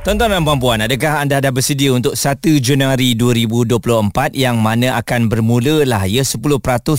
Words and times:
Tuan-tuan 0.00 0.32
dan 0.32 0.48
puan-puan, 0.48 0.80
adakah 0.80 1.20
anda 1.20 1.44
dah 1.44 1.52
bersedia 1.52 1.92
untuk 1.92 2.16
1 2.16 2.40
Januari 2.64 3.12
2024 3.12 4.32
yang 4.32 4.56
mana 4.56 4.96
akan 4.96 5.28
bermula 5.28 5.84
lah 5.84 6.08
ya 6.08 6.24
10% 6.24 6.40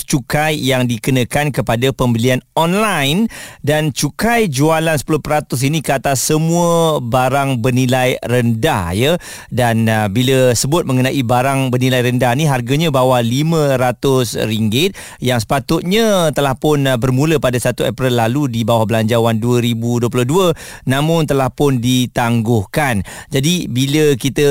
cukai 0.05 0.54
yang 0.61 0.86
dikenakan 0.86 1.50
kepada 1.50 1.89
pembelian 1.97 2.45
online 2.54 3.25
dan 3.65 3.89
cukai 3.89 4.45
jualan 4.54 4.93
10% 4.93 5.18
ini 5.65 5.82
ke 5.82 5.97
atas 5.97 6.29
semua 6.29 7.01
barang 7.01 7.57
bernilai 7.57 8.21
rendah 8.21 8.93
ya? 8.93 9.18
Dan 9.49 9.89
uh, 9.89 10.05
bila 10.05 10.54
sebut 10.54 10.86
mengenai 10.86 11.25
barang 11.25 11.73
bernilai 11.73 12.05
rendah 12.05 12.38
ni 12.38 12.45
harganya 12.45 12.93
bawah 12.93 13.18
RM500 13.25 14.93
yang 15.25 15.41
sepatutnya 15.41 16.29
telah 16.38 16.54
pun 16.54 16.86
uh, 16.86 17.02
bermula 17.02 17.41
pada 17.41 17.57
1 17.57 17.82
April 17.82 18.13
lalu 18.13 18.46
di 18.46 18.61
bawah 18.61 18.86
belanjawan 18.86 19.41
2022 19.41 20.05
namun 20.86 21.25
telah 21.25 21.49
pun 21.49 21.82
ditangguhkan 21.82 22.90
kan. 22.91 23.07
Jadi 23.31 23.71
bila 23.71 24.19
kita 24.19 24.43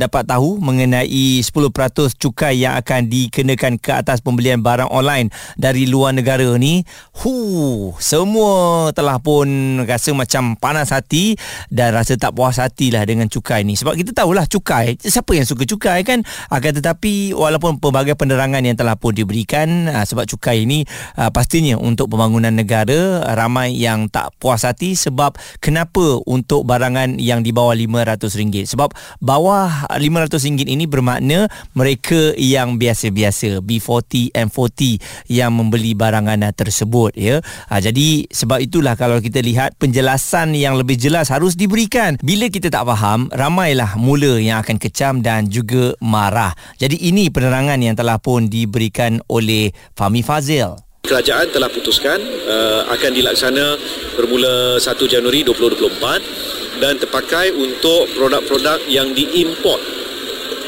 dapat 0.00 0.24
tahu 0.24 0.56
mengenai 0.56 1.44
10% 1.44 2.16
cukai 2.16 2.64
yang 2.64 2.80
akan 2.80 3.12
dikenakan 3.12 3.76
ke 3.76 3.92
atas 3.92 4.24
pembelian 4.24 4.64
barang 4.64 4.88
online 4.88 5.28
dari 5.60 5.84
luar 5.84 6.16
negara 6.16 6.56
ni, 6.56 6.88
hu, 7.20 7.92
semua 8.00 8.88
telah 8.96 9.20
pun 9.20 9.44
rasa 9.84 10.16
macam 10.16 10.56
panas 10.56 10.88
hati 10.88 11.36
dan 11.68 11.92
rasa 11.92 12.16
tak 12.16 12.32
puas 12.32 12.56
hati 12.56 12.88
lah 12.88 13.04
dengan 13.04 13.28
cukai 13.28 13.60
ni. 13.60 13.76
Sebab 13.76 13.92
kita 13.92 14.16
tahulah 14.16 14.48
cukai, 14.48 14.96
siapa 14.96 15.36
yang 15.36 15.44
suka 15.44 15.68
cukai 15.68 16.00
kan? 16.08 16.24
Akan 16.48 16.72
tetapi 16.72 17.36
walaupun 17.36 17.76
pelbagai 17.76 18.16
penerangan 18.16 18.64
yang 18.64 18.78
telah 18.78 18.96
pun 18.96 19.12
diberikan 19.12 19.92
ah, 19.92 20.08
sebab 20.08 20.24
cukai 20.24 20.64
ini 20.64 20.88
ah, 21.20 21.28
pastinya 21.28 21.76
untuk 21.76 22.08
pembangunan 22.08 22.54
negara 22.54 23.20
ramai 23.36 23.76
yang 23.76 24.08
tak 24.08 24.32
puas 24.40 24.64
hati 24.64 24.96
sebab 24.96 25.36
kenapa 25.58 26.22
untuk 26.24 26.64
barangan 26.64 27.18
yang 27.18 27.42
di 27.42 27.50
bawah 27.50 27.74
RM500 27.88 28.68
sebab 28.74 28.92
bawah 29.22 29.88
RM500 29.90 30.66
ini 30.68 30.84
bermakna 30.84 31.48
mereka 31.72 32.32
yang 32.36 32.76
biasa-biasa 32.76 33.62
B40 33.62 34.34
M40 34.34 35.00
yang 35.30 35.54
membeli 35.54 35.94
barangan 35.96 36.52
tersebut 36.52 37.14
ya. 37.16 37.40
Ha, 37.70 37.78
jadi 37.78 38.26
sebab 38.28 38.62
itulah 38.62 38.94
kalau 38.98 39.18
kita 39.18 39.40
lihat 39.40 39.76
penjelasan 39.78 40.52
yang 40.56 40.76
lebih 40.76 40.98
jelas 40.98 41.30
harus 41.32 41.54
diberikan. 41.54 42.18
Bila 42.20 42.48
kita 42.48 42.68
tak 42.68 42.84
faham 42.88 43.30
ramailah 43.32 43.96
mula 43.96 44.38
yang 44.38 44.60
akan 44.60 44.76
kecam 44.76 45.22
dan 45.24 45.48
juga 45.48 45.94
marah. 46.02 46.52
Jadi 46.76 46.98
ini 47.08 47.28
penerangan 47.30 47.78
yang 47.80 47.94
telah 47.96 48.18
pun 48.18 48.46
diberikan 48.50 49.22
oleh 49.30 49.72
Fahmi 49.94 50.20
Fazil. 50.20 50.74
Kerajaan 51.02 51.50
telah 51.50 51.66
putuskan 51.66 52.22
uh, 52.46 52.86
akan 52.94 53.10
dilaksana 53.10 53.74
bermula 54.14 54.78
1 54.78 54.86
Januari 55.10 55.42
2024 55.42 56.71
dan 56.80 56.96
terpakai 56.96 57.52
untuk 57.52 58.08
produk-produk 58.16 58.84
yang 58.88 59.12
diimport 59.12 59.80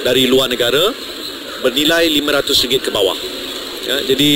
dari 0.05 0.28
luar 0.28 0.52
negara 0.52 0.92
bernilai 1.64 2.12
RM500 2.12 2.83
ke 2.83 2.91
bawah. 2.92 3.16
Ya, 3.84 4.00
jadi 4.05 4.33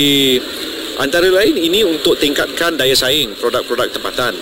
antara 1.01 1.29
lain 1.29 1.57
ini 1.57 1.85
untuk 1.85 2.17
tingkatkan 2.17 2.77
daya 2.81 2.97
saing 2.97 3.37
produk-produk 3.37 3.93
tempatan 3.93 4.33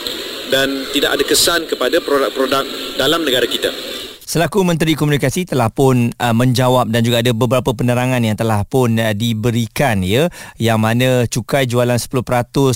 dan 0.50 0.86
tidak 0.94 1.18
ada 1.18 1.24
kesan 1.26 1.66
kepada 1.66 1.98
produk-produk 1.98 2.62
dalam 2.94 3.26
negara 3.26 3.46
kita. 3.50 3.95
Selaku 4.26 4.66
Menteri 4.66 4.98
Komunikasi 4.98 5.46
telah 5.46 5.70
pun 5.70 6.10
uh, 6.10 6.34
menjawab 6.34 6.90
dan 6.90 7.06
juga 7.06 7.22
ada 7.22 7.30
beberapa 7.30 7.70
penerangan 7.70 8.18
yang 8.18 8.34
telah 8.34 8.66
pun 8.66 8.98
uh, 8.98 9.14
diberikan 9.14 10.02
ya 10.02 10.26
yang 10.58 10.82
mana 10.82 11.30
cukai 11.30 11.70
jualan 11.70 11.94
10% 11.94 12.26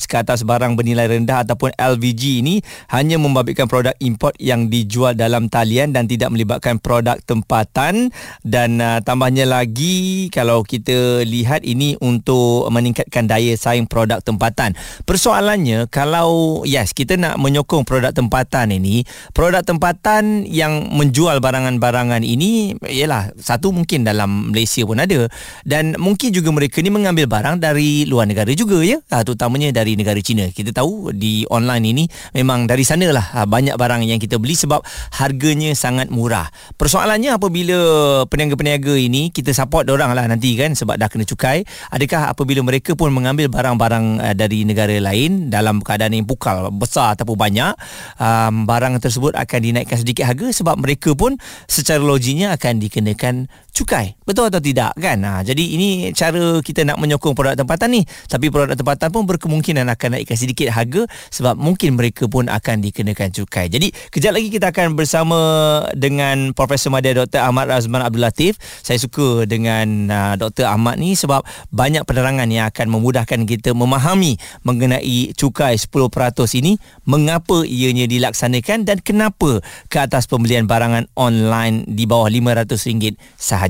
ke 0.07 0.15
atas 0.15 0.47
barang 0.47 0.79
bernilai 0.79 1.11
rendah 1.11 1.43
ataupun 1.43 1.75
LVG 1.75 2.47
ini 2.47 2.63
hanya 2.95 3.19
membabitkan 3.19 3.67
produk 3.67 3.91
import 3.99 4.39
yang 4.39 4.71
dijual 4.71 5.19
dalam 5.19 5.51
talian 5.51 5.91
dan 5.91 6.07
tidak 6.07 6.31
melibatkan 6.31 6.79
produk 6.79 7.19
tempatan 7.27 8.15
dan 8.47 8.79
uh, 8.79 9.03
tambahnya 9.03 9.43
lagi 9.43 10.31
kalau 10.31 10.63
kita 10.63 11.27
lihat 11.27 11.67
ini 11.67 11.99
untuk 11.99 12.71
meningkatkan 12.71 13.27
daya 13.27 13.59
saing 13.59 13.91
produk 13.91 14.23
tempatan. 14.23 14.79
Persoalannya 15.03 15.91
kalau 15.91 16.63
yes 16.63 16.95
kita 16.95 17.19
nak 17.19 17.43
menyokong 17.43 17.83
produk 17.83 18.15
tempatan 18.15 18.71
ini, 18.71 19.03
produk 19.35 19.67
tempatan 19.67 20.47
yang 20.47 20.95
menjual 20.95 21.40
barangan-barangan 21.41 22.23
ini 22.23 22.77
ialah 22.85 23.35
satu 23.41 23.73
mungkin 23.73 24.05
dalam 24.05 24.53
Malaysia 24.53 24.85
pun 24.85 25.01
ada. 25.01 25.27
Dan 25.67 25.97
mungkin 25.97 26.31
juga 26.31 26.53
mereka 26.53 26.85
ni 26.85 26.93
mengambil 26.93 27.27
barang 27.27 27.59
dari 27.59 28.05
luar 28.05 28.29
negara 28.29 28.53
juga 28.53 28.79
ya. 28.85 29.01
Ha, 29.11 29.25
terutamanya 29.25 29.73
dari 29.73 29.97
negara 29.97 30.21
China. 30.21 30.47
Kita 30.53 30.71
tahu 30.71 31.11
di 31.17 31.49
online 31.49 31.85
ini 31.91 32.05
memang 32.37 32.69
dari 32.69 32.85
sanalah 32.85 33.33
ha, 33.35 33.49
banyak 33.49 33.75
barang 33.75 34.05
yang 34.05 34.21
kita 34.21 34.37
beli 34.37 34.55
sebab 34.55 34.85
harganya 35.19 35.73
sangat 35.75 36.13
murah. 36.13 36.47
Persoalannya 36.77 37.35
apabila 37.35 37.79
peniaga-peniaga 38.29 38.95
ini 38.95 39.33
kita 39.33 39.51
support 39.57 39.89
orang 39.89 40.13
lah 40.13 40.29
nanti 40.29 40.55
kan 40.55 40.77
sebab 40.77 41.01
dah 41.01 41.09
kena 41.09 41.25
cukai 41.25 41.65
adakah 41.91 42.35
apabila 42.35 42.61
mereka 42.65 42.93
pun 42.99 43.11
mengambil 43.15 43.47
barang-barang 43.51 44.07
uh, 44.21 44.35
dari 44.35 44.67
negara 44.67 44.97
lain 44.99 45.49
dalam 45.49 45.81
keadaan 45.81 46.15
yang 46.15 46.27
pukal 46.27 46.71
besar 46.75 47.15
ataupun 47.15 47.37
banyak 47.37 47.73
um, 48.19 48.67
barang 48.67 48.99
tersebut 48.99 49.33
akan 49.35 49.61
dinaikkan 49.61 49.99
sedikit 49.99 50.27
harga 50.27 50.51
sebab 50.51 50.79
mereka 50.79 51.15
pun 51.15 51.30
pun 51.31 51.39
secara 51.71 52.03
loginya 52.03 52.51
akan 52.59 52.83
dikenakan 52.83 53.47
cukai. 53.71 54.19
Betul 54.27 54.51
atau 54.51 54.61
tidak 54.63 54.93
kan? 54.99 55.19
Ha, 55.23 55.43
jadi 55.47 55.63
ini 55.63 56.11
cara 56.13 56.61
kita 56.61 56.85
nak 56.87 56.99
menyokong 56.99 57.35
produk 57.35 57.57
tempatan 57.57 57.89
ni. 57.95 58.03
Tapi 58.05 58.51
produk 58.53 58.75
tempatan 58.75 59.09
pun 59.11 59.25
berkemungkinan 59.27 59.87
akan 59.91 60.19
naikkan 60.19 60.39
sedikit 60.39 60.71
harga 60.75 61.07
sebab 61.31 61.57
mungkin 61.57 61.97
mereka 61.97 62.27
pun 62.27 62.51
akan 62.51 62.83
dikenakan 62.83 63.31
cukai. 63.31 63.71
Jadi 63.71 63.95
kejap 64.11 64.37
lagi 64.37 64.49
kita 64.51 64.75
akan 64.75 64.99
bersama 64.99 65.39
dengan 65.95 66.53
Profesor 66.53 66.91
Madya 66.93 67.25
Dr. 67.25 67.41
Ahmad 67.41 67.71
Razman 67.71 68.03
Abdul 68.03 68.23
Latif. 68.27 68.59
Saya 68.83 68.99
suka 68.99 69.47
dengan 69.47 70.11
uh, 70.11 70.35
Dr. 70.37 70.67
Ahmad 70.67 70.99
ni 70.99 71.15
sebab 71.15 71.47
banyak 71.71 72.03
penerangan 72.05 72.51
yang 72.51 72.69
akan 72.69 72.87
memudahkan 72.91 73.47
kita 73.47 73.73
memahami 73.73 74.37
mengenai 74.67 75.33
cukai 75.35 75.79
10% 75.79 75.97
ini 76.59 76.77
mengapa 77.07 77.63
ianya 77.63 78.11
dilaksanakan 78.11 78.85
dan 78.85 78.99
kenapa 79.01 79.63
ke 79.87 79.99
atas 80.03 80.27
pembelian 80.27 80.67
barangan 80.67 81.07
online 81.15 81.87
di 81.87 82.05
bawah 82.05 82.27
RM500 82.27 83.15
sahaja. 83.39 83.70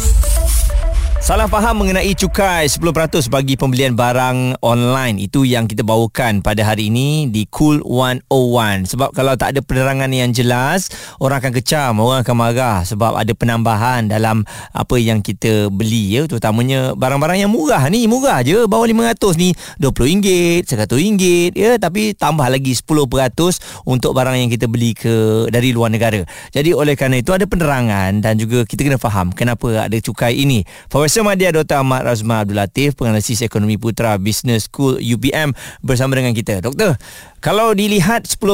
Salah 1.21 1.45
faham 1.45 1.85
mengenai 1.85 2.17
cukai 2.17 2.65
10% 2.65 2.81
bagi 3.29 3.53
pembelian 3.53 3.93
barang 3.93 4.57
online. 4.65 5.21
Itu 5.21 5.45
yang 5.45 5.69
kita 5.69 5.85
bawakan 5.85 6.41
pada 6.41 6.65
hari 6.65 6.89
ini 6.89 7.29
di 7.29 7.45
Cool 7.45 7.77
101 7.85 8.89
sebab 8.89 9.13
kalau 9.13 9.37
tak 9.37 9.53
ada 9.53 9.61
penerangan 9.61 10.09
yang 10.09 10.33
jelas 10.33 10.89
orang 11.21 11.37
akan 11.37 11.53
kecam 11.61 11.93
orang 12.01 12.25
akan 12.25 12.33
marah 12.33 12.81
sebab 12.81 13.21
ada 13.21 13.37
penambahan 13.37 14.09
dalam 14.09 14.41
apa 14.73 14.97
yang 14.97 15.21
kita 15.21 15.69
beli 15.69 16.17
ya. 16.17 16.25
Terutamanya 16.25 16.97
barang-barang 16.97 17.45
yang 17.45 17.53
murah 17.53 17.85
ni 17.93 18.09
murah 18.09 18.41
je. 18.41 18.65
Bawah 18.65 18.89
500 18.89 19.37
ni 19.37 19.53
RM20 19.77 20.65
RM100 20.65 21.53
ya. 21.53 21.77
Tapi 21.77 22.17
tambah 22.17 22.49
lagi 22.49 22.73
10% 22.73 23.85
untuk 23.85 24.17
barang 24.17 24.41
yang 24.41 24.49
kita 24.49 24.65
beli 24.65 24.97
ke 24.97 25.45
dari 25.53 25.69
luar 25.69 25.93
negara. 25.93 26.25
Jadi 26.49 26.73
oleh 26.73 26.97
kerana 26.97 27.21
itu 27.21 27.29
ada 27.29 27.45
penerangan 27.45 28.25
dan 28.25 28.41
juga 28.41 28.65
kita 28.65 28.89
kena 28.89 28.97
faham 28.97 29.29
kenapa 29.29 29.85
ada 29.85 29.97
cukai 30.01 30.41
ini 30.41 30.65
Profesor 31.11 31.27
Madya 31.27 31.51
Dr. 31.51 31.75
Ahmad 31.75 32.07
Razman 32.07 32.47
Abdul 32.47 32.55
Latif, 32.55 32.95
penganalisis 32.95 33.43
ekonomi 33.43 33.75
putra 33.75 34.15
Business 34.15 34.71
School 34.71 34.95
UPM 34.95 35.51
bersama 35.83 36.15
dengan 36.15 36.31
kita. 36.31 36.63
Doktor, 36.63 36.95
kalau 37.43 37.75
dilihat 37.75 38.23
10% 38.23 38.47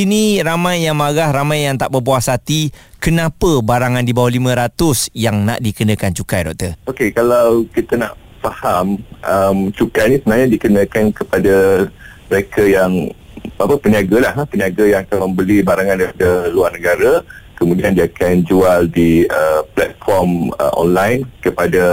ini 0.00 0.40
ramai 0.40 0.88
yang 0.88 0.96
marah, 0.96 1.28
ramai 1.28 1.68
yang 1.68 1.76
tak 1.76 1.92
berpuas 1.92 2.32
hati, 2.32 2.72
kenapa 2.96 3.60
barangan 3.60 4.08
di 4.08 4.16
bawah 4.16 4.32
500 4.32 5.12
yang 5.12 5.44
nak 5.44 5.60
dikenakan 5.60 6.16
cukai, 6.16 6.48
Doktor? 6.48 6.80
Okey, 6.88 7.12
kalau 7.12 7.68
kita 7.68 8.00
nak 8.00 8.16
faham, 8.40 8.96
um, 9.28 9.68
cukai 9.76 10.16
ni 10.16 10.24
sebenarnya 10.24 10.48
dikenakan 10.48 11.12
kepada 11.12 11.56
mereka 12.32 12.62
yang 12.64 13.12
apa 13.60 13.76
peniaga 13.76 14.16
lah, 14.16 14.32
ha? 14.32 14.42
peniaga 14.48 14.88
yang 14.88 15.04
akan 15.04 15.28
membeli 15.28 15.60
barangan 15.60 16.08
dari 16.16 16.56
luar 16.56 16.72
negara 16.72 17.20
kemudian 17.62 17.94
dia 17.94 18.10
akan 18.10 18.42
jual 18.42 18.90
di 18.90 19.22
uh, 19.30 19.62
platform 19.78 20.50
uh, 20.58 20.74
online 20.74 21.22
kepada 21.38 21.84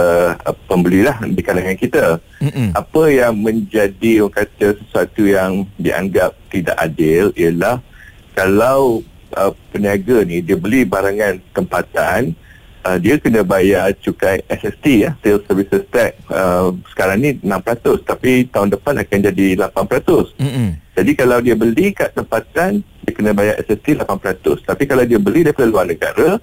uh, 0.42 0.54
pembeli 0.66 1.06
lah 1.06 1.14
di 1.22 1.38
kalangan 1.38 1.78
kita. 1.78 2.18
Mm-mm. 2.42 2.74
Apa 2.74 3.06
yang 3.06 3.38
menjadi 3.38 4.26
orang 4.26 4.34
kata 4.34 4.74
sesuatu 4.82 5.22
yang 5.22 5.62
dianggap 5.78 6.34
tidak 6.50 6.74
adil 6.74 7.30
ialah 7.38 7.78
kalau 8.34 9.06
uh, 9.38 9.54
peniaga 9.70 10.26
ni 10.26 10.42
dia 10.42 10.58
beli 10.58 10.82
barangan 10.82 11.38
tempatan 11.54 12.34
uh, 12.84 12.98
dia 13.00 13.20
kena 13.20 13.44
bayar 13.44 13.92
cukai 14.00 14.40
SST 14.48 14.86
ya, 15.06 15.10
Sales 15.20 15.44
Services 15.44 15.84
Tax. 15.88 16.16
Uh, 16.28 16.76
sekarang 16.92 17.16
ni 17.20 17.30
6% 17.42 18.04
tapi 18.04 18.46
tahun 18.48 18.72
depan 18.72 19.00
akan 19.00 19.18
jadi 19.32 19.46
8%. 19.68 20.40
Mm-mm. 20.40 20.68
Jadi 20.96 21.12
kalau 21.16 21.38
dia 21.40 21.56
beli 21.56 21.96
kat 21.96 22.12
tempatan 22.12 22.84
dia 23.04 23.12
kena 23.12 23.32
bayar 23.32 23.56
SST 23.64 24.00
8%. 24.00 24.68
Tapi 24.68 24.82
kalau 24.84 25.04
dia 25.04 25.18
beli 25.20 25.44
daripada 25.44 25.68
luar 25.68 25.86
negara 25.88 26.36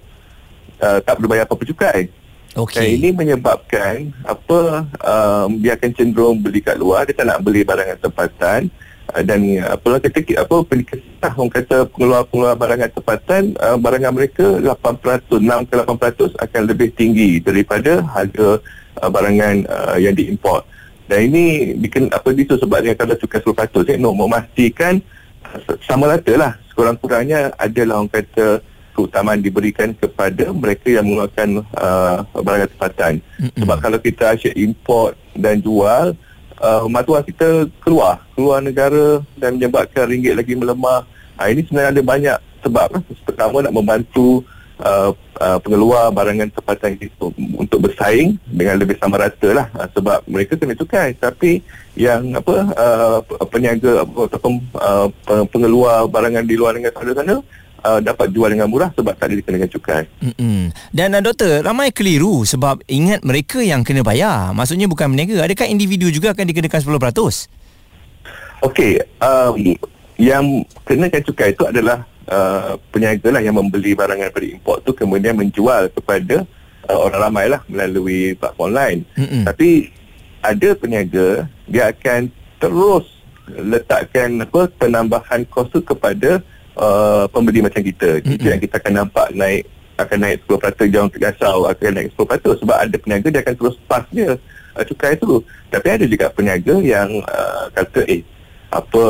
uh, 0.82 1.00
tak 1.02 1.14
perlu 1.18 1.30
bayar 1.30 1.46
apa-apa 1.46 1.66
cukai. 1.66 2.10
Okey. 2.58 2.74
Dan 2.74 2.86
ini 2.90 3.10
menyebabkan 3.14 4.10
apa 4.26 4.90
um, 5.06 5.62
dia 5.62 5.78
akan 5.78 5.92
cenderung 5.94 6.42
beli 6.42 6.58
kat 6.66 6.74
luar 6.74 7.06
dia 7.06 7.14
tak 7.14 7.30
nak 7.30 7.46
beli 7.46 7.62
barangan 7.62 8.02
tempatan 8.02 8.66
uh, 8.66 8.87
dan 9.24 9.40
uh, 9.64 9.80
apa 9.80 10.04
kata 10.04 10.20
apa 10.36 10.56
penikah 10.68 11.00
orang 11.40 11.52
kata 11.52 11.78
pengeluar-pengeluar 11.96 12.54
barangan 12.60 12.90
tempatan 12.92 13.56
uh, 13.58 13.78
barangan 13.80 14.12
mereka 14.12 14.46
8% 14.60 15.40
6 15.40 15.70
ke 15.72 15.74
8% 15.80 16.44
akan 16.44 16.62
lebih 16.68 16.90
tinggi 16.94 17.40
daripada 17.40 18.04
harga 18.04 18.60
uh, 19.00 19.10
barangan 19.10 19.64
uh, 19.68 19.98
yang 19.98 20.14
diimport. 20.14 20.68
Dan 21.08 21.32
ini 21.32 21.72
diken, 21.80 22.12
apa 22.12 22.36
itu 22.36 22.60
sebabnya 22.60 22.92
kalau 22.92 23.16
cukai 23.16 23.40
10% 23.40 23.96
eh, 23.96 23.96
no, 23.96 24.12
memastikan 24.12 25.00
uh, 25.48 25.60
sama 25.88 26.12
rata 26.12 26.36
lah 26.36 26.52
sekurang-kurangnya 26.76 27.56
adalah 27.56 28.04
orang 28.04 28.12
kata 28.12 28.60
keutamaan 28.92 29.40
diberikan 29.40 29.94
kepada 29.94 30.50
mereka 30.52 30.90
yang 30.90 31.06
mengeluarkan 31.06 31.62
uh, 31.78 32.26
barangan 32.42 32.70
tempatan. 32.76 33.14
Sebab 33.56 33.78
kalau 33.78 34.00
kita 34.02 34.34
asyik 34.34 34.58
import 34.58 35.14
dan 35.38 35.62
jual, 35.62 36.18
uh, 36.62 36.86
matuan 36.90 37.24
kita 37.24 37.70
keluar, 37.82 38.22
keluar 38.34 38.60
negara 38.62 39.22
dan 39.38 39.58
menyebabkan 39.58 40.10
ringgit 40.10 40.34
lagi 40.38 40.54
melemah. 40.54 41.06
Uh, 41.38 41.48
ini 41.50 41.62
sebenarnya 41.66 41.92
ada 41.94 42.04
banyak 42.04 42.38
sebab. 42.66 42.88
Pertama 43.26 43.62
nak 43.62 43.74
membantu 43.74 44.42
uh, 44.82 45.14
uh, 45.38 45.58
pengeluar 45.62 46.10
barangan 46.10 46.50
tempatan 46.50 46.98
itu 46.98 47.26
untuk 47.58 47.90
bersaing 47.90 48.38
dengan 48.50 48.82
lebih 48.82 48.98
sama 48.98 49.22
rata 49.22 49.50
lah. 49.54 49.68
Uh, 49.78 49.90
sebab 49.94 50.20
mereka 50.26 50.58
kena 50.58 50.74
cukai. 50.74 51.14
Tapi 51.18 51.62
yang 51.98 52.34
apa 52.38 52.56
uh, 52.74 53.20
peniaga 53.50 54.06
ataupun 54.06 54.62
uh, 54.78 55.08
pengeluar 55.50 56.06
barangan 56.10 56.46
di 56.46 56.56
luar 56.58 56.78
negara 56.78 56.94
sana-sana 56.98 57.42
uh, 57.84 58.00
dapat 58.02 58.32
jual 58.34 58.50
dengan 58.50 58.70
murah 58.72 58.90
sebab 58.94 59.14
tak 59.18 59.30
ada 59.30 59.36
dikenakan 59.38 59.70
cukai. 59.70 60.04
Mm-mm. 60.24 60.72
Dan 60.94 61.14
uh, 61.18 61.22
doktor, 61.22 61.62
ramai 61.62 61.94
keliru 61.94 62.46
sebab 62.48 62.82
ingat 62.90 63.22
mereka 63.22 63.62
yang 63.62 63.86
kena 63.86 64.02
bayar. 64.02 64.54
Maksudnya 64.54 64.90
bukan 64.90 65.12
berniaga. 65.14 65.46
Adakah 65.46 65.68
individu 65.70 66.10
juga 66.10 66.34
akan 66.34 66.46
dikenakan 66.48 66.80
10%? 66.82 68.66
Okey, 68.66 68.98
um, 69.22 69.78
yang 70.18 70.66
kenakan 70.82 71.22
cukai 71.22 71.54
itu 71.54 71.64
adalah 71.70 72.02
uh, 72.26 72.74
peniaga 72.90 73.30
lah 73.30 73.42
yang 73.42 73.54
membeli 73.54 73.94
barangan 73.94 74.34
daripada 74.34 74.48
import 74.50 74.82
tu 74.82 74.92
kemudian 74.98 75.38
menjual 75.38 75.94
kepada 75.94 76.42
uh, 76.90 76.98
orang 76.98 77.22
ramai 77.22 77.46
lah 77.54 77.62
melalui 77.70 78.34
platform 78.34 78.74
online. 78.74 79.00
Mm-mm. 79.14 79.46
Tapi 79.46 79.94
ada 80.42 80.70
peniaga 80.74 81.28
dia 81.70 81.94
akan 81.94 82.34
terus 82.58 83.06
letakkan 83.48 84.44
apa 84.44 84.68
penambahan 84.76 85.48
kos 85.48 85.72
tu 85.72 85.80
kepada 85.80 86.44
uh, 86.78 87.26
pembeli 87.28 87.60
macam 87.66 87.82
kita. 87.82 88.22
Itu 88.22 88.38
Mm-mm. 88.38 88.50
yang 88.54 88.60
kita 88.62 88.80
akan 88.80 88.94
nampak 89.04 89.28
naik 89.34 89.66
akan 89.98 90.18
naik 90.22 90.46
10% 90.46 90.94
jangan 90.94 91.10
tergasau 91.10 91.66
akan 91.66 91.90
naik 91.98 92.14
10% 92.14 92.62
sebab 92.62 92.78
ada 92.78 92.96
peniaga 93.02 93.28
dia 93.34 93.42
akan 93.42 93.56
terus 93.58 93.76
pas 93.90 94.06
dia 94.14 94.38
uh, 94.78 94.84
cukai 94.86 95.18
tu. 95.18 95.42
Tapi 95.74 95.88
ada 95.90 96.06
juga 96.06 96.30
peniaga 96.30 96.76
yang 96.80 97.10
uh, 97.26 97.66
kata 97.74 98.06
eh 98.06 98.22
apa 98.68 99.04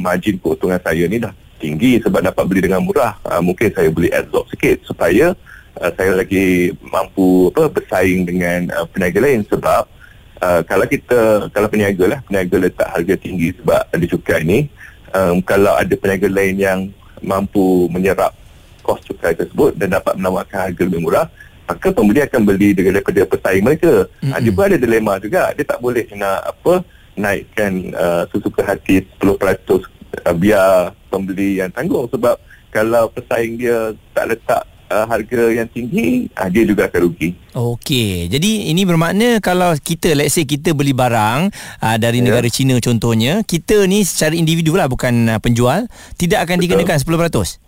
margin 0.00 0.40
keuntungan 0.40 0.80
saya 0.80 1.04
ni 1.06 1.20
dah 1.20 1.30
tinggi 1.62 2.02
sebab 2.02 2.20
dapat 2.20 2.44
beli 2.50 2.66
dengan 2.66 2.82
murah. 2.82 3.14
Uh, 3.22 3.40
mungkin 3.40 3.70
saya 3.70 3.88
beli 3.88 4.10
absorb 4.10 4.50
sikit 4.50 4.82
supaya 4.82 5.32
uh, 5.78 5.90
saya 5.94 6.18
lagi 6.18 6.74
mampu 6.82 7.54
apa 7.54 7.70
bersaing 7.70 8.26
dengan 8.26 8.74
uh, 8.74 8.86
peniaga 8.90 9.22
lain 9.22 9.46
sebab 9.46 9.86
uh, 10.42 10.60
kalau 10.66 10.86
kita 10.90 11.48
kalau 11.54 11.68
peniaga 11.70 12.04
lah 12.10 12.20
peniaga 12.26 12.56
letak 12.58 12.88
harga 12.90 13.14
tinggi 13.18 13.54
sebab 13.62 13.80
ada 13.86 14.04
cukai 14.04 14.42
ni 14.42 14.58
um, 15.14 15.38
kalau 15.40 15.72
ada 15.78 15.94
peniaga 15.94 16.26
lain 16.26 16.56
yang 16.58 16.80
mampu 17.20 17.86
menyerap 17.92 18.32
kos 18.84 19.00
cukai 19.06 19.36
tersebut 19.36 19.76
dan 19.78 19.96
dapat 19.96 20.16
menawarkan 20.18 20.70
harga 20.70 20.82
lebih 20.84 21.00
murah 21.02 21.26
maka 21.64 21.88
pembeli 21.96 22.20
akan 22.20 22.44
beli 22.44 22.76
daripada 22.76 23.24
pesaing 23.24 23.64
mereka. 23.64 24.04
Mm-hmm. 24.04 24.30
Mm-mm. 24.36 24.44
dia 24.44 24.52
pun 24.52 24.64
ada 24.68 24.76
dilema 24.76 25.12
juga. 25.16 25.42
Dia 25.56 25.64
tak 25.64 25.80
boleh 25.80 26.04
nak 26.12 26.40
apa 26.52 26.74
naikkan 27.16 27.72
uh, 27.94 28.22
sesuka 28.28 28.60
hati 28.60 29.06
10% 29.22 29.32
uh, 29.32 30.34
biar 30.36 30.92
pembeli 31.08 31.62
yang 31.62 31.70
tanggung 31.70 32.10
sebab 32.10 32.36
kalau 32.74 33.06
pesaing 33.14 33.54
dia 33.56 33.94
tak 34.12 34.34
letak 34.34 34.62
uh, 34.90 35.04
harga 35.06 35.52
yang 35.52 35.68
tinggi, 35.68 36.28
uh, 36.34 36.48
dia 36.48 36.64
juga 36.64 36.88
akan 36.88 37.00
rugi. 37.08 37.36
Okey, 37.54 38.28
jadi 38.28 38.72
ini 38.72 38.82
bermakna 38.84 39.38
kalau 39.38 39.72
kita 39.78 40.12
let's 40.12 40.34
say 40.34 40.42
kita 40.42 40.74
beli 40.74 40.92
barang 40.92 41.48
uh, 41.80 41.96
dari 41.96 42.18
Ya. 42.20 42.30
negara 42.30 42.48
China 42.48 42.76
contohnya, 42.80 43.44
kita 43.44 43.84
ni 43.84 44.02
secara 44.02 44.34
individu 44.34 44.74
lah 44.74 44.88
bukan 44.88 45.36
uh, 45.36 45.38
penjual, 45.38 45.86
tidak 46.16 46.44
akan 46.44 46.58
Betul. 46.60 46.84
dikenakan 46.84 46.98
10%. 46.98 47.64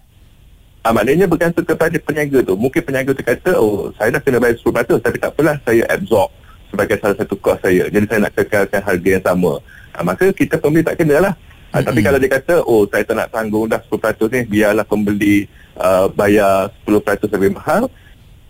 Ah, 0.87 0.95
maknanya 0.95 1.27
bergantung 1.27 1.67
kepada 1.67 1.99
peniaga 1.99 2.47
tu. 2.47 2.55
Mungkin 2.55 2.79
peniaga 2.79 3.11
tu 3.11 3.19
kata, 3.19 3.59
oh 3.59 3.91
saya 3.99 4.15
dah 4.15 4.23
kena 4.23 4.39
bayar 4.39 4.55
10% 4.55 5.03
tapi 5.03 5.19
tak 5.19 5.35
apalah 5.35 5.59
saya 5.67 5.83
absorb 5.91 6.31
sebagai 6.71 6.97
salah 7.03 7.17
satu 7.19 7.35
kos 7.43 7.59
saya. 7.59 7.91
Jadi 7.91 8.07
saya 8.07 8.23
nak 8.23 8.33
kekalkan 8.39 8.83
harga 8.87 9.09
yang 9.19 9.25
sama. 9.27 9.53
Ah, 9.91 10.07
maka 10.07 10.31
kita 10.31 10.63
pembeli 10.63 10.87
tak 10.87 11.03
kena 11.03 11.19
lah. 11.19 11.35
Ah, 11.77 11.85
tapi 11.85 12.01
kalau 12.01 12.17
dia 12.17 12.31
kata, 12.33 12.65
oh 12.65 12.89
saya 12.89 13.05
tak 13.05 13.17
nak 13.21 13.29
tanggung 13.29 13.69
dah 13.69 13.77
10% 13.85 14.33
ni, 14.33 14.41
biarlah 14.49 14.89
pembeli 14.89 15.45
uh, 15.77 16.09
bayar 16.09 16.73
10% 16.89 17.29
lebih 17.37 17.53
mahal. 17.53 17.93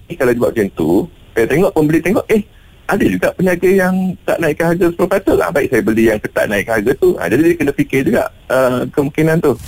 Ni 0.07 0.15
kalau 0.15 0.31
dia 0.31 0.39
buat 0.39 0.55
macam 0.55 0.69
tu, 0.79 0.91
saya 1.35 1.47
tengok 1.51 1.75
pembeli 1.75 1.99
tengok, 1.99 2.23
eh 2.31 2.47
ada 2.87 3.03
juga 3.03 3.35
peniaga 3.35 3.67
yang 3.67 4.15
tak 4.23 4.39
naikkan 4.39 4.67
harga 4.71 4.87
10%. 4.95 5.43
Ah, 5.43 5.51
baik 5.51 5.69
saya 5.75 5.83
beli 5.83 6.07
yang 6.07 6.23
tak 6.23 6.47
naik 6.47 6.71
harga 6.71 6.93
tu. 7.03 7.19
Ah, 7.19 7.27
jadi 7.27 7.51
dia 7.51 7.59
kena 7.59 7.73
fikir 7.75 8.01
juga 8.07 8.31
uh, 8.47 8.87
kemungkinan 8.95 9.43
tu. 9.43 9.59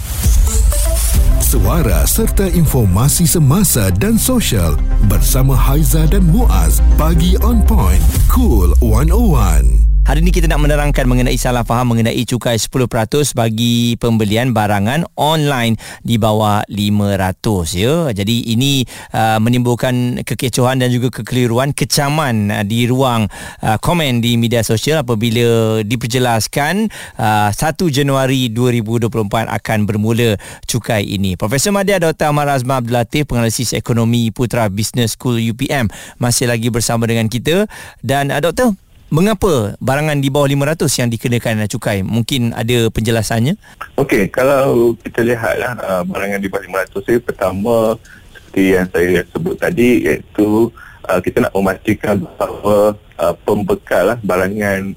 Suara 1.42 2.04
serta 2.06 2.46
informasi 2.46 3.26
semasa 3.26 3.90
dan 3.90 4.20
sosial 4.20 4.78
bersama 5.10 5.56
Haiza 5.58 6.06
dan 6.06 6.22
Muaz. 6.30 6.78
Pagi 6.94 7.34
on 7.42 7.64
point. 7.66 8.04
Cool 8.30 8.70
101. 8.84 9.77
Hari 10.08 10.24
ini 10.24 10.32
kita 10.32 10.48
nak 10.48 10.64
menerangkan 10.64 11.04
mengenai 11.04 11.36
salah 11.36 11.68
faham 11.68 11.92
mengenai 11.92 12.24
cukai 12.24 12.56
10% 12.56 12.88
bagi 13.36 13.92
pembelian 14.00 14.56
barangan 14.56 15.04
online 15.20 15.76
di 16.00 16.16
bawah 16.16 16.64
500 16.64 17.36
ya. 17.76 18.08
Jadi 18.16 18.56
ini 18.56 18.88
uh, 19.12 19.36
menimbulkan 19.36 20.24
kekecohan 20.24 20.80
dan 20.80 20.88
juga 20.88 21.12
kekeliruan 21.12 21.76
kecaman 21.76 22.48
uh, 22.48 22.64
di 22.64 22.88
ruang 22.88 23.28
uh, 23.60 23.76
komen 23.84 24.24
di 24.24 24.40
media 24.40 24.64
sosial 24.64 25.04
apabila 25.04 25.84
diperjelaskan 25.84 26.88
uh, 27.20 27.52
1 27.52 27.60
Januari 27.92 28.48
2024 28.48 29.12
akan 29.28 29.78
bermula 29.84 30.40
cukai 30.64 31.04
ini. 31.04 31.36
Profesor 31.36 31.68
Madya 31.76 32.00
Dr. 32.00 32.32
Amar 32.32 32.48
Azman 32.48 32.80
Abdul 32.80 32.96
Latif 32.96 33.28
penganalisis 33.28 33.76
ekonomi 33.76 34.32
Putra 34.32 34.72
Business 34.72 35.20
School 35.20 35.36
UPM 35.36 35.92
masih 36.16 36.48
lagi 36.48 36.72
bersama 36.72 37.04
dengan 37.04 37.28
kita 37.28 37.68
dan 38.00 38.32
uh, 38.32 38.40
doktor 38.40 38.87
Mengapa 39.08 39.72
barangan 39.80 40.20
di 40.20 40.28
bawah 40.28 40.44
500 40.44 40.84
yang 41.00 41.08
dikenakan 41.08 41.64
cukai? 41.64 42.04
Mungkin 42.04 42.52
ada 42.52 42.92
penjelasannya? 42.92 43.56
Okey, 43.96 44.28
kalau 44.28 44.92
kita 45.00 45.24
lihatlah 45.24 45.80
uh, 45.80 46.02
barangan 46.04 46.36
di 46.36 46.52
bawah 46.52 46.84
500 46.92 47.08
ni 47.08 47.16
pertama 47.16 47.96
seperti 48.36 48.76
yang 48.76 48.84
saya 48.92 49.24
sebut 49.32 49.56
tadi 49.56 50.04
iaitu 50.04 50.68
uh, 51.08 51.20
kita 51.24 51.40
nak 51.40 51.56
memastikan 51.56 52.20
bahawa 52.36 53.00
uh, 53.16 53.34
pembekal 53.48 54.20
barangan 54.28 54.92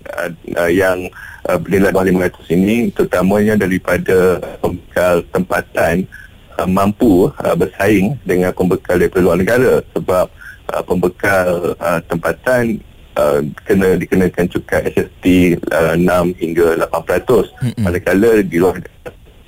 yang 0.67 1.07
bernilai 1.47 1.95
bawah 1.95 2.27
500 2.27 2.55
ini 2.59 2.75
terutamanya 2.91 3.55
daripada 3.55 4.43
pembekal 4.59 5.23
tempatan 5.31 6.03
mampu 6.67 7.31
bersaing 7.55 8.19
dengan 8.27 8.51
pembekal 8.51 8.99
daripada 8.99 9.23
luar 9.23 9.39
negara 9.39 9.79
sebab 9.95 10.27
pembekal 10.85 11.73
tempatan 12.05 12.77
uh, 13.17 13.39
kena 13.67 13.97
dikenakan 13.97 14.45
cukai 14.51 14.91
SST 14.93 15.57
uh, 15.71 15.95
6 15.97 16.41
hingga 16.41 16.87
8%. 16.87 16.87
Mm-mm. 16.87 17.83
Manakala 17.83 18.31
di 18.43 18.57
luar 18.59 18.79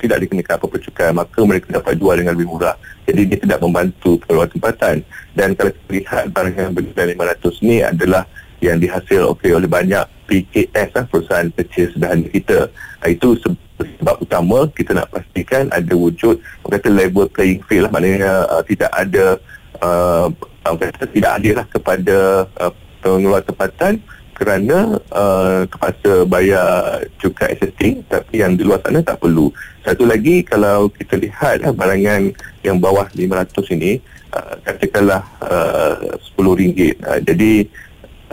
tidak 0.04 0.20
dikenakan 0.28 0.60
apa-apa 0.60 0.78
cukai 0.84 1.10
maka 1.16 1.40
mereka 1.48 1.68
dapat 1.80 1.96
jual 1.96 2.16
dengan 2.20 2.36
lebih 2.36 2.50
murah. 2.52 2.76
Jadi 3.08 3.22
dia 3.24 3.38
tidak 3.40 3.60
membantu 3.64 4.20
pengeluaran 4.24 4.52
tempatan. 4.52 4.96
Dan 5.32 5.56
kalau 5.56 5.72
kita 5.72 5.90
lihat 5.92 6.24
barangan 6.36 6.76
bernilai 6.76 7.16
500 7.40 7.68
ni 7.68 7.78
adalah 7.80 8.24
yang 8.64 8.80
dihasil 8.80 9.28
okay, 9.28 9.52
oleh 9.52 9.68
banyak 9.68 10.04
PKS 10.28 10.90
lah, 10.96 11.06
perusahaan 11.12 11.52
kecil 11.52 11.92
sederhana 11.92 12.28
kita. 12.32 12.72
Ah, 13.04 13.12
Itu 13.12 13.36
sebab 14.00 14.16
utama 14.24 14.68
kita 14.72 14.96
nak 14.96 15.12
pastikan 15.12 15.68
ada 15.74 15.94
wujud 15.96 16.40
kata 16.64 16.88
level 16.88 17.28
playing 17.32 17.60
field 17.68 17.90
lah 17.90 17.92
maknanya 17.92 18.48
uh, 18.48 18.64
tidak 18.64 18.92
ada 18.96 19.26
uh, 19.84 20.28
kata 20.64 21.06
tidak 21.12 21.32
adil 21.40 21.54
lah 21.60 21.68
kepada 21.68 22.18
uh, 22.64 22.72
pengeluar 23.04 23.44
tempatan 23.44 24.00
kerana 24.34 24.98
uh, 25.14 25.68
terpaksa 25.70 26.26
bayar 26.26 27.06
cukai 27.22 27.54
SST 27.60 28.08
tapi 28.10 28.42
yang 28.42 28.58
di 28.58 28.66
luar 28.66 28.82
sana 28.82 29.04
tak 29.04 29.22
perlu. 29.22 29.54
Satu 29.84 30.08
lagi 30.08 30.42
kalau 30.42 30.90
kita 30.90 31.20
lihat 31.20 31.62
lah, 31.62 31.76
barangan 31.76 32.32
yang 32.64 32.80
bawah 32.80 33.06
500 33.14 33.76
ini 33.78 34.00
uh, 34.34 34.56
katakanlah 34.64 35.22
uh, 35.44 36.18
RM10 36.34 36.98
uh, 37.04 37.20
jadi 37.22 37.52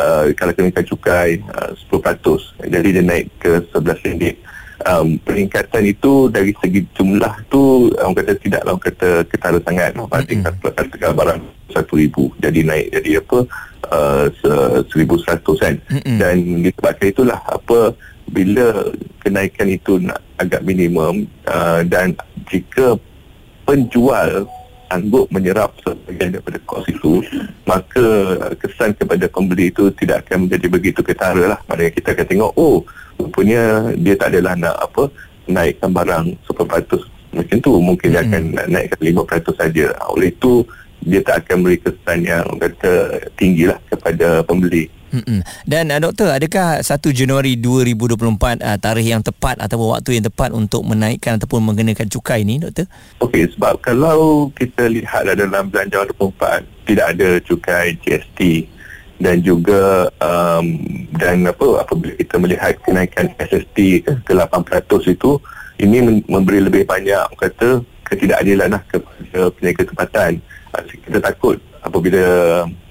uh, 0.00 0.24
kalau 0.38 0.52
kenakan 0.56 0.84
cukai 0.86 1.42
uh, 1.52 1.74
10% 1.76 2.70
jadi 2.70 2.88
dia 2.96 3.04
naik 3.04 3.26
ke 3.42 3.60
RM11 3.74 4.40
um, 4.88 5.20
peningkatan 5.20 5.84
itu 5.84 6.32
dari 6.32 6.56
segi 6.58 6.80
jumlah 6.96 7.34
tu 7.52 7.92
orang 8.00 8.16
kata 8.16 8.32
tidak 8.40 8.62
orang 8.64 8.80
kata 8.80 9.10
ketara 9.28 9.58
sangat. 9.62 9.92
Berbanding 9.96 10.40
mm-hmm. 10.40 10.64
katakan 10.64 11.12
barang 11.12 11.40
RM1,000 11.70 12.16
jadi 12.40 12.60
naik 12.64 12.86
jadi 12.96 13.10
apa 13.20 13.38
uh, 13.90 14.26
RM1,100 14.90 15.44
kan. 15.58 15.74
Mm-hmm. 15.90 16.18
dan 16.18 16.34
disebabkan 16.64 17.06
itulah 17.10 17.38
apa 17.46 17.94
bila 18.30 18.94
kenaikan 19.20 19.66
itu 19.66 19.98
nak 19.98 20.22
agak 20.38 20.62
minimum 20.62 21.26
uh, 21.50 21.82
dan 21.82 22.14
jika 22.46 22.94
penjual 23.66 24.46
sanggup 24.90 25.30
menyerap 25.30 25.70
sebagian 25.86 26.34
daripada 26.34 26.58
kos 26.66 26.86
itu 26.90 27.22
maka 27.62 28.06
kesan 28.58 28.90
kepada 28.98 29.30
pembeli 29.30 29.70
itu 29.70 29.86
tidak 29.94 30.26
akan 30.26 30.50
menjadi 30.50 30.66
begitu 30.66 31.00
ketara 31.06 31.54
lah. 31.54 31.60
Maknanya 31.70 31.92
kita 31.94 32.08
akan 32.18 32.26
tengok 32.26 32.52
oh 32.58 32.82
rupanya 33.14 33.94
dia 33.94 34.18
tak 34.18 34.34
adalah 34.34 34.58
nak 34.58 34.74
apa 34.82 35.06
naikkan 35.46 35.90
barang 35.94 36.26
10% 36.42 37.38
macam 37.38 37.56
tu. 37.62 37.72
Mungkin 37.78 38.08
dia 38.10 38.22
akan 38.26 38.42
naikkan 38.66 38.98
5% 38.98 39.54
saja. 39.54 39.86
Oleh 40.10 40.34
itu 40.34 40.66
dia 41.04 41.20
tak 41.24 41.46
akan 41.46 41.64
beri 41.64 41.78
kesan 41.80 42.18
yang 42.24 42.44
kata 42.60 43.20
tinggi 43.36 43.68
lah 43.68 43.80
kepada 43.88 44.44
pembeli 44.44 44.88
Mm-mm. 45.10 45.42
Dan 45.66 45.90
uh, 45.90 45.98
doktor, 45.98 46.30
adakah 46.30 46.86
1 46.86 46.86
Januari 47.10 47.58
2024 47.58 48.62
uh, 48.62 48.78
tarikh 48.78 49.10
yang 49.10 49.18
tepat 49.18 49.58
ataupun 49.58 49.98
waktu 49.98 50.22
yang 50.22 50.24
tepat 50.30 50.54
untuk 50.54 50.86
menaikkan 50.86 51.34
ataupun 51.34 51.66
mengenakan 51.66 52.06
cukai 52.06 52.46
ini, 52.46 52.62
doktor? 52.62 52.86
Okey, 53.18 53.50
sebab 53.58 53.82
kalau 53.82 54.54
kita 54.54 54.86
lihat 54.86 55.26
dalam 55.34 55.66
belanjawan 55.66 56.14
24 56.14 56.62
tidak 56.86 57.06
ada 57.10 57.28
cukai 57.42 57.98
GST 57.98 58.70
dan 59.20 59.42
juga 59.42 60.08
um, 60.22 60.78
dan 61.18 61.44
apa 61.44 61.84
apabila 61.84 62.14
kita 62.16 62.34
melihat 62.38 62.72
kenaikan 62.86 63.28
SST 63.36 64.06
ke 64.06 64.32
8% 64.32 64.64
itu 65.10 65.36
ini 65.82 66.22
memberi 66.24 66.62
lebih 66.62 66.86
banyak 66.88 67.34
kata 67.36 67.82
ketidakadilan 68.06 68.78
lah 68.78 68.82
kepada 68.86 69.50
peniaga 69.58 69.82
tempatan. 69.90 70.32
Kita 71.06 71.18
takut 71.18 71.56
apabila 71.82 72.24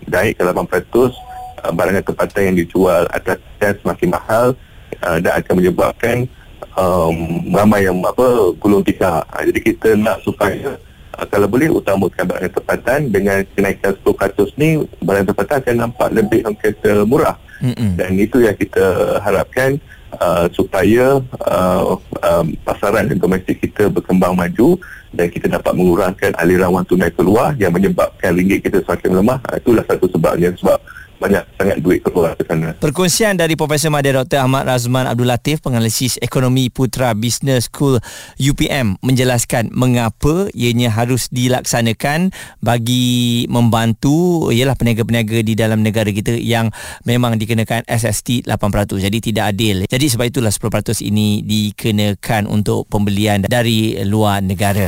naik 0.10 0.40
ke 0.40 0.44
8% 0.44 0.50
uh, 0.50 1.72
barangan 1.74 2.04
tempatan 2.04 2.42
yang 2.52 2.58
dijual 2.66 3.04
atas 3.14 3.38
dan 3.62 3.74
semakin 3.80 4.10
mahal 4.12 4.46
uh, 5.06 5.18
dan 5.22 5.32
akan 5.40 5.54
menyebabkan 5.60 6.16
um, 6.76 7.46
ramai 7.54 7.86
yang 7.86 8.00
apa 8.02 8.56
gulung 8.58 8.84
tikar. 8.84 9.24
Uh, 9.30 9.44
jadi 9.48 9.60
kita 9.62 9.90
nak 9.96 10.24
supaya 10.26 10.76
uh, 11.16 11.26
kalau 11.30 11.48
boleh 11.48 11.70
utamakan 11.70 12.24
barangan 12.26 12.54
tempatan 12.58 13.00
dengan 13.14 13.38
kenaikan 13.54 13.92
10% 14.02 14.60
ni 14.60 14.70
barangan 15.04 15.28
tempatan 15.36 15.56
akan 15.62 15.76
nampak 15.76 16.10
lebih 16.12 16.40
kata 16.58 17.06
murah. 17.06 17.38
Mm-mm. 17.60 18.00
Dan 18.00 18.16
itu 18.16 18.40
yang 18.40 18.56
kita 18.56 19.20
harapkan 19.20 19.76
uh, 20.18 20.50
supaya 20.50 21.22
uh, 21.46 21.98
um, 22.00 22.46
pasaran 22.66 23.10
domestik 23.14 23.62
kita 23.62 23.92
berkembang 23.92 24.34
maju 24.34 24.80
dan 25.14 25.30
kita 25.30 25.50
dapat 25.50 25.74
mengurangkan 25.74 26.32
aliran 26.38 26.74
wang 26.74 26.86
tunai 26.86 27.14
keluar 27.14 27.54
yang 27.58 27.74
menyebabkan 27.74 28.34
ringgit 28.34 28.66
kita 28.66 28.82
semakin 28.86 29.22
lemah. 29.22 29.40
Uh, 29.50 29.58
itulah 29.62 29.86
satu 29.86 30.06
sebabnya 30.10 30.50
sebab 30.58 30.80
banyak 31.20 31.44
sangat 31.60 31.78
duit 31.84 32.00
keluar 32.02 32.34
ke 32.40 32.48
sana. 32.48 32.74
Perkongsian 32.80 33.36
dari 33.36 33.60
Profesor 33.60 33.92
Madya 33.92 34.24
Dr. 34.24 34.40
Ahmad 34.48 34.66
Razman 34.66 35.06
Abdul 35.06 35.28
Latif, 35.28 35.60
penganalisis 35.60 36.16
ekonomi 36.24 36.72
Putra 36.72 37.12
Business 37.12 37.68
School 37.68 38.00
UPM 38.40 38.96
menjelaskan 39.04 39.70
mengapa 39.76 40.48
ianya 40.56 40.90
harus 40.90 41.28
dilaksanakan 41.30 42.32
bagi 42.64 43.46
membantu 43.52 44.50
ialah 44.50 44.80
peniaga-peniaga 44.80 45.44
di 45.44 45.54
dalam 45.60 45.84
negara 45.84 46.10
kita 46.10 46.40
yang 46.40 46.72
memang 47.04 47.36
dikenakan 47.36 47.84
SST 47.86 48.48
8%. 48.48 48.98
Jadi 48.98 49.18
tidak 49.20 49.52
adil. 49.54 49.84
Jadi 49.86 50.06
sebab 50.08 50.32
itulah 50.32 50.50
10% 50.50 51.04
ini 51.04 51.44
dikenakan 51.44 52.48
untuk 52.48 52.88
pembelian 52.88 53.44
dari 53.44 54.00
luar 54.08 54.40
negara. 54.40 54.88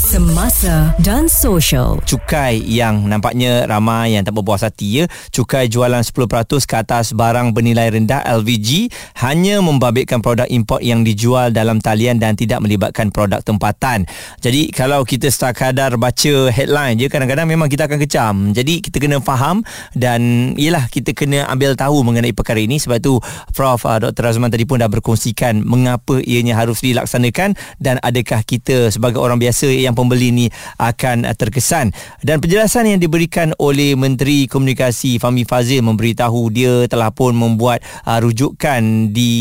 semasa 0.11 0.91
dan 0.99 1.31
social. 1.31 2.03
Cukai 2.03 2.59
yang 2.59 3.07
nampaknya 3.07 3.63
ramai 3.63 4.11
yang 4.11 4.27
tak 4.27 4.35
berpuas 4.35 4.59
hati 4.59 4.99
ya. 4.99 5.05
Cukai 5.31 5.71
jualan 5.71 6.03
10% 6.03 6.67
ke 6.67 6.75
atas 6.75 7.15
barang 7.15 7.55
bernilai 7.55 7.95
rendah 7.95 8.19
LVG 8.43 8.91
hanya 9.23 9.63
membabitkan 9.63 10.19
produk 10.19 10.51
import 10.51 10.83
yang 10.83 11.07
dijual 11.07 11.55
dalam 11.55 11.79
talian 11.79 12.19
dan 12.19 12.35
tidak 12.35 12.59
melibatkan 12.59 13.07
produk 13.07 13.39
tempatan. 13.39 14.03
Jadi 14.43 14.75
kalau 14.75 15.07
kita 15.07 15.31
sekadar 15.31 15.95
baca 15.95 16.51
headline 16.51 16.99
je 16.99 17.07
kadang-kadang 17.07 17.47
memang 17.47 17.71
kita 17.71 17.87
akan 17.87 18.03
kecam. 18.03 18.35
Jadi 18.51 18.83
kita 18.83 18.99
kena 18.99 19.23
faham 19.23 19.63
dan 19.95 20.51
ialah 20.59 20.91
kita 20.91 21.15
kena 21.15 21.47
ambil 21.47 21.71
tahu 21.79 22.03
mengenai 22.03 22.35
perkara 22.35 22.59
ini 22.59 22.83
sebab 22.83 22.99
tu 22.99 23.15
Prof 23.55 23.87
uh, 23.87 23.95
Dr. 24.03 24.27
Razman 24.27 24.51
tadi 24.51 24.67
pun 24.67 24.83
dah 24.83 24.91
berkongsikan 24.91 25.63
mengapa 25.63 26.19
ianya 26.19 26.59
harus 26.59 26.83
dilaksanakan 26.83 27.55
dan 27.79 27.95
adakah 28.03 28.43
kita 28.43 28.91
sebagai 28.91 29.23
orang 29.23 29.39
biasa 29.39 29.71
yang 29.71 30.00
pembeli 30.01 30.33
ni 30.33 30.45
akan 30.81 31.29
uh, 31.29 31.35
terkesan. 31.37 31.93
Dan 32.25 32.41
penjelasan 32.41 32.89
yang 32.89 32.97
diberikan 32.97 33.53
oleh 33.61 33.93
Menteri 33.93 34.49
Komunikasi 34.49 35.21
Fahmi 35.21 35.45
Fazil 35.45 35.85
memberitahu 35.85 36.49
dia 36.49 36.89
telah 36.89 37.13
pun 37.13 37.37
membuat 37.37 37.85
uh, 38.07 38.17
rujukan 38.17 39.13
di 39.13 39.31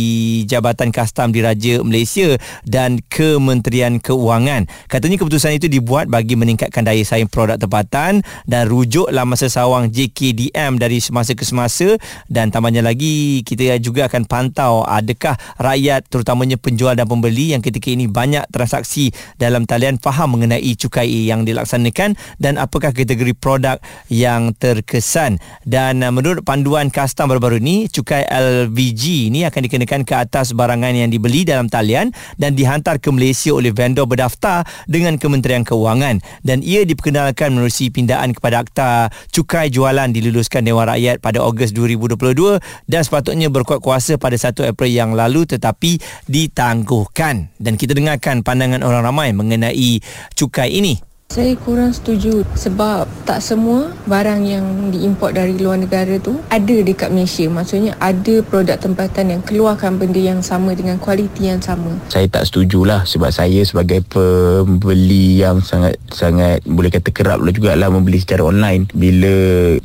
Jabatan 0.44 0.92
Kastam 0.92 1.32
Diraja 1.32 1.80
Malaysia 1.80 2.36
dan 2.66 2.98
Kementerian 3.06 4.02
Keuangan. 4.02 4.66
Katanya 4.90 5.16
keputusan 5.22 5.56
itu 5.56 5.70
dibuat 5.70 6.10
bagi 6.10 6.34
meningkatkan 6.34 6.82
daya 6.82 7.00
saing 7.06 7.30
produk 7.30 7.56
tempatan 7.56 8.26
dan 8.50 8.66
rujuk 8.66 9.06
laman 9.14 9.38
sesawang 9.38 9.94
JKDM 9.94 10.76
dari 10.76 10.98
semasa 10.98 11.32
ke 11.38 11.46
semasa. 11.46 11.94
Dan 12.26 12.50
tambahnya 12.50 12.82
lagi 12.82 13.46
kita 13.46 13.78
juga 13.78 14.10
akan 14.10 14.26
pantau 14.26 14.82
adakah 14.82 15.38
rakyat 15.62 16.10
terutamanya 16.10 16.58
penjual 16.58 16.98
dan 16.98 17.06
pembeli 17.06 17.54
yang 17.54 17.62
ketika 17.62 17.94
ini 17.94 18.10
banyak 18.10 18.42
transaksi 18.50 19.14
dalam 19.38 19.62
talian 19.62 20.02
faham 20.02 20.34
mengenai 20.34 20.49
mengenai 20.50 20.74
cukai 20.74 21.30
yang 21.30 21.46
dilaksanakan 21.46 22.18
dan 22.42 22.58
apakah 22.58 22.90
kategori 22.90 23.38
produk 23.38 23.78
yang 24.10 24.50
terkesan. 24.58 25.38
Dan 25.62 26.02
uh, 26.02 26.10
menurut 26.10 26.42
panduan 26.42 26.90
kastam 26.90 27.30
baru-baru 27.30 27.62
ini 27.62 27.86
cukai 27.86 28.26
LVG 28.26 29.30
ini 29.30 29.46
akan 29.46 29.60
dikenakan 29.70 30.02
ke 30.02 30.14
atas 30.18 30.50
barangan 30.50 30.90
yang 30.90 31.06
dibeli 31.06 31.46
dalam 31.46 31.70
talian 31.70 32.10
dan 32.34 32.58
dihantar 32.58 32.98
ke 32.98 33.14
Malaysia 33.14 33.54
oleh 33.54 33.70
vendor 33.70 34.10
berdaftar 34.10 34.66
dengan 34.90 35.14
Kementerian 35.22 35.62
Keuangan 35.62 36.18
dan 36.42 36.66
ia 36.66 36.82
diperkenalkan 36.82 37.54
menerusi 37.54 37.94
pindaan 37.94 38.34
kepada 38.34 38.66
akta 38.66 39.14
cukai 39.30 39.70
jualan 39.70 40.10
diluluskan 40.10 40.66
Dewan 40.66 40.90
Rakyat 40.90 41.22
pada 41.22 41.46
Ogos 41.46 41.70
2022 41.70 42.58
dan 42.90 43.00
sepatutnya 43.06 43.46
berkuat 43.46 43.78
kuasa 43.78 44.18
pada 44.18 44.34
1 44.34 44.66
April 44.66 44.90
yang 44.90 45.14
lalu 45.14 45.46
tetapi 45.46 46.02
ditangguhkan. 46.26 47.54
Dan 47.60 47.76
kita 47.76 47.94
dengarkan 47.94 48.42
pandangan 48.42 48.80
orang 48.80 49.04
ramai 49.04 49.28
mengenai 49.36 50.00
cukai 50.40 50.72
ini 50.72 51.09
saya 51.30 51.54
kurang 51.62 51.94
setuju 51.94 52.42
sebab 52.58 53.06
tak 53.22 53.38
semua 53.38 53.94
barang 54.10 54.42
yang 54.42 54.90
diimport 54.90 55.30
dari 55.30 55.54
luar 55.62 55.78
negara 55.78 56.18
tu 56.18 56.34
ada 56.50 56.76
dekat 56.82 57.14
Malaysia. 57.14 57.46
Maksudnya 57.46 57.94
ada 58.02 58.42
produk 58.42 58.74
tempatan 58.74 59.38
yang 59.38 59.42
keluarkan 59.46 59.94
benda 59.94 60.18
yang 60.18 60.42
sama 60.42 60.74
dengan 60.74 60.98
kualiti 60.98 61.46
yang 61.46 61.62
sama. 61.62 61.94
Saya 62.10 62.26
tak 62.26 62.50
setujulah 62.50 63.06
sebab 63.06 63.30
saya 63.30 63.62
sebagai 63.62 64.02
pembeli 64.10 65.38
yang 65.38 65.62
sangat 65.62 66.02
sangat 66.10 66.66
boleh 66.66 66.90
kata 66.90 67.14
kerap 67.14 67.38
lah 67.38 67.54
jugalah 67.54 67.94
membeli 67.94 68.18
secara 68.18 68.50
online. 68.50 68.90
Bila 68.90 69.30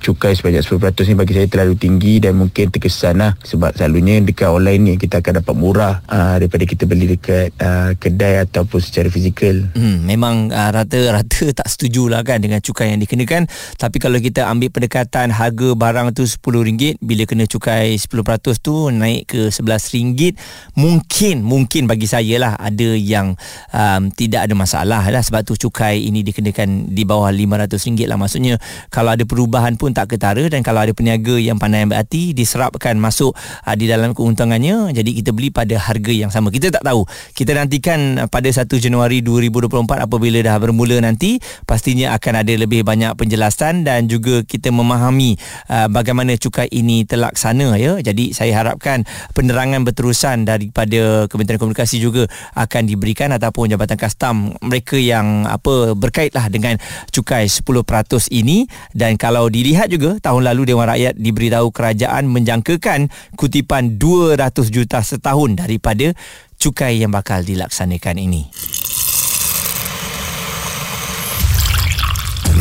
cukai 0.01 0.33
sebanyak 0.33 0.65
10% 0.65 0.81
ni 0.81 1.13
bagi 1.13 1.37
saya 1.37 1.45
terlalu 1.45 1.77
tinggi 1.77 2.25
dan 2.25 2.41
mungkin 2.41 2.73
terkesan 2.73 3.21
lah 3.21 3.37
sebab 3.45 3.77
selalunya 3.77 4.17
dekat 4.17 4.49
online 4.49 4.81
ni 4.81 4.93
kita 4.97 5.21
akan 5.21 5.45
dapat 5.45 5.53
murah 5.53 6.01
aa, 6.09 6.17
ah, 6.17 6.35
daripada 6.41 6.65
kita 6.65 6.89
beli 6.89 7.05
dekat 7.13 7.53
aa, 7.61 7.69
ah, 7.69 7.89
kedai 7.93 8.41
ataupun 8.41 8.81
secara 8.81 9.13
fizikal. 9.13 9.69
Hmm, 9.77 10.09
memang 10.09 10.49
aa, 10.49 10.73
rata-rata 10.73 11.34
kita 11.35 11.51
tak 11.51 11.67
setuju 11.67 12.07
lah 12.07 12.23
kan 12.23 12.39
dengan 12.39 12.63
cukai 12.63 12.95
yang 12.95 13.03
dikenakan. 13.03 13.51
Tapi 13.75 13.97
kalau 13.99 14.15
kita 14.23 14.47
ambil 14.47 14.71
pendekatan 14.71 15.35
harga 15.35 15.75
barang 15.75 16.15
tu 16.15 16.23
RM10 16.23 17.03
bila 17.03 17.27
kena 17.27 17.43
cukai 17.43 17.99
10% 17.99 18.63
tu 18.63 18.87
naik 18.87 19.35
ke 19.35 19.41
RM11 19.51 20.39
mungkin 20.79 21.43
mungkin 21.43 21.91
bagi 21.91 22.07
saya 22.07 22.39
lah 22.39 22.53
ada 22.55 22.95
yang 22.95 23.35
um, 23.75 24.01
tidak 24.15 24.47
ada 24.47 24.55
masalah 24.55 25.03
lah. 25.03 25.19
Sebab 25.19 25.43
tu 25.43 25.59
cukai 25.67 26.07
ini 26.07 26.23
dikenakan 26.23 26.95
di 26.95 27.03
bawah 27.03 27.27
RM500 27.35 28.07
lah. 28.07 28.15
Maksudnya 28.15 28.55
kalau 28.87 29.11
ada 29.11 29.27
perubahan 29.27 29.75
pun 29.75 29.91
tak 29.91 30.15
ketara 30.15 30.47
dan 30.47 30.63
kalau 30.63 30.79
ada 30.87 30.95
peniaga 30.95 31.35
yang 31.35 31.59
pandai 31.59 31.83
berhati 31.83 32.31
diserapkan 32.31 32.95
masuk 32.95 33.35
uh, 33.67 33.75
di 33.75 33.91
dalam 33.91 34.15
keuntungannya 34.15 34.95
jadi 34.95 35.09
kita 35.11 35.35
beli 35.35 35.51
pada 35.51 35.75
harga 35.75 36.13
yang 36.15 36.31
sama. 36.31 36.47
Kita 36.47 36.71
tak 36.71 36.87
tahu. 36.87 37.03
Kita 37.35 37.51
nantikan 37.51 38.23
pada 38.31 38.47
1 38.47 38.63
Januari 38.79 39.19
2024 39.19 40.07
apabila 40.07 40.39
dah 40.39 40.55
bermula 40.61 41.01
nanti 41.03 41.24
nanti 41.25 41.41
pastinya 41.65 42.13
akan 42.13 42.45
ada 42.45 42.53
lebih 42.53 42.85
banyak 42.85 43.17
penjelasan 43.17 43.81
dan 43.81 44.05
juga 44.05 44.45
kita 44.45 44.69
memahami 44.69 45.41
uh, 45.73 45.89
bagaimana 45.89 46.37
cukai 46.37 46.69
ini 46.69 47.01
terlaksana 47.01 47.73
ya. 47.81 47.97
Jadi 47.97 48.29
saya 48.29 48.53
harapkan 48.61 49.01
penerangan 49.33 49.81
berterusan 49.81 50.45
daripada 50.45 51.25
Kementerian 51.25 51.57
Komunikasi 51.57 51.97
juga 51.97 52.29
akan 52.53 52.85
diberikan 52.85 53.33
ataupun 53.33 53.73
Jabatan 53.73 53.97
Kastam 53.97 54.53
mereka 54.61 55.01
yang 55.01 55.49
apa 55.49 55.97
berkaitlah 55.97 56.45
dengan 56.53 56.77
cukai 57.09 57.49
10% 57.49 58.29
ini 58.29 58.69
dan 58.93 59.17
kalau 59.17 59.49
dilihat 59.49 59.89
juga 59.89 60.21
tahun 60.21 60.45
lalu 60.53 60.69
Dewan 60.69 60.85
Rakyat 60.93 61.17
diberitahu 61.17 61.73
kerajaan 61.73 62.29
menjangkakan 62.29 63.09
kutipan 63.33 63.97
200 63.97 64.37
juta 64.69 65.01
setahun 65.01 65.57
daripada 65.57 66.13
cukai 66.61 67.01
yang 67.01 67.09
bakal 67.09 67.41
dilaksanakan 67.41 68.21
ini. 68.21 68.45